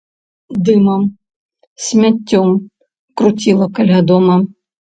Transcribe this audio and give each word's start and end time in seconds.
Дымам, 0.69 1.03
смяццём 1.85 2.49
круціла 3.23 3.67
каля 3.79 3.99
дома. 4.13 4.37